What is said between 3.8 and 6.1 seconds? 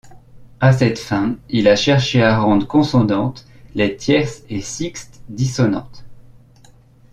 tierces et sixtes dissonantes.